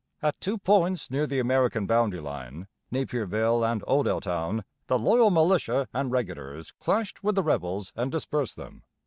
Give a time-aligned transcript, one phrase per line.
[0.23, 6.09] At two points near the American boundary line, Napierville and Odelltown, the loyal militia and
[6.09, 8.81] regulars clashed with the rebels and dispersed them.